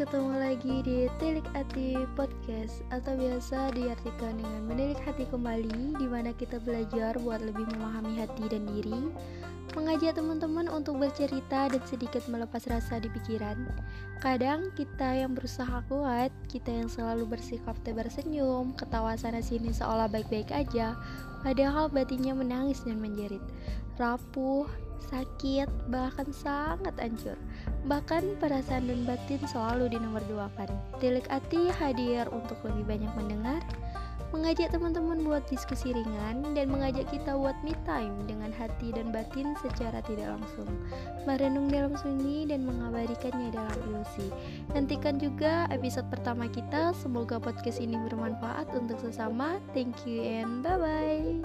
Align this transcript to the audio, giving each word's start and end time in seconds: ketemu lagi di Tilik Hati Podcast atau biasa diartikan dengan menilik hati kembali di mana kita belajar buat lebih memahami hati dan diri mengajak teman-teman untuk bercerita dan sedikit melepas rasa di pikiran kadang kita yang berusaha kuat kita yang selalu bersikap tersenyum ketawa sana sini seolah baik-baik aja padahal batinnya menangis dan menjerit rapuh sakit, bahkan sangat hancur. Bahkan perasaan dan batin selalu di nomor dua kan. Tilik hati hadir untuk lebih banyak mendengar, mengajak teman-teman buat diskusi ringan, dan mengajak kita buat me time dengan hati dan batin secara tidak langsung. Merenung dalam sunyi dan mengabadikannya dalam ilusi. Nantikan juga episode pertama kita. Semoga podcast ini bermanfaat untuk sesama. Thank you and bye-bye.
ketemu 0.00 0.32
lagi 0.32 0.76
di 0.80 0.98
Tilik 1.20 1.44
Hati 1.52 1.92
Podcast 2.16 2.80
atau 2.88 3.20
biasa 3.20 3.68
diartikan 3.76 4.32
dengan 4.40 4.64
menilik 4.64 4.96
hati 5.04 5.28
kembali 5.28 6.00
di 6.00 6.08
mana 6.08 6.32
kita 6.32 6.56
belajar 6.56 7.20
buat 7.20 7.44
lebih 7.44 7.68
memahami 7.76 8.16
hati 8.16 8.48
dan 8.48 8.64
diri 8.64 9.12
mengajak 9.76 10.16
teman-teman 10.16 10.72
untuk 10.72 10.96
bercerita 11.04 11.68
dan 11.68 11.84
sedikit 11.84 12.24
melepas 12.32 12.64
rasa 12.72 12.96
di 12.96 13.12
pikiran 13.12 13.68
kadang 14.24 14.72
kita 14.72 15.20
yang 15.20 15.36
berusaha 15.36 15.84
kuat 15.84 16.32
kita 16.48 16.72
yang 16.72 16.88
selalu 16.88 17.36
bersikap 17.36 17.76
tersenyum 17.84 18.72
ketawa 18.80 19.20
sana 19.20 19.44
sini 19.44 19.68
seolah 19.68 20.08
baik-baik 20.08 20.48
aja 20.48 20.96
padahal 21.44 21.92
batinnya 21.92 22.32
menangis 22.32 22.80
dan 22.88 23.04
menjerit 23.04 23.44
rapuh 24.00 24.64
sakit, 25.08 25.68
bahkan 25.90 26.28
sangat 26.30 26.94
hancur. 27.00 27.36
Bahkan 27.88 28.36
perasaan 28.38 28.86
dan 28.88 29.02
batin 29.08 29.40
selalu 29.48 29.88
di 29.94 29.98
nomor 29.98 30.20
dua 30.28 30.52
kan. 30.58 30.68
Tilik 31.00 31.24
hati 31.28 31.72
hadir 31.72 32.28
untuk 32.28 32.60
lebih 32.62 32.84
banyak 32.84 33.12
mendengar, 33.16 33.64
mengajak 34.30 34.70
teman-teman 34.70 35.18
buat 35.26 35.42
diskusi 35.50 35.90
ringan, 35.90 36.54
dan 36.54 36.70
mengajak 36.70 37.08
kita 37.10 37.34
buat 37.34 37.58
me 37.66 37.74
time 37.82 38.14
dengan 38.30 38.54
hati 38.54 38.94
dan 38.94 39.10
batin 39.10 39.58
secara 39.58 39.98
tidak 40.06 40.38
langsung. 40.38 40.70
Merenung 41.26 41.66
dalam 41.66 41.98
sunyi 41.98 42.46
dan 42.46 42.62
mengabadikannya 42.62 43.50
dalam 43.50 43.78
ilusi. 43.90 44.30
Nantikan 44.70 45.18
juga 45.18 45.66
episode 45.74 46.06
pertama 46.12 46.46
kita. 46.46 46.94
Semoga 46.94 47.42
podcast 47.42 47.82
ini 47.82 47.98
bermanfaat 48.06 48.70
untuk 48.76 49.02
sesama. 49.02 49.58
Thank 49.74 50.06
you 50.06 50.22
and 50.22 50.62
bye-bye. 50.62 51.42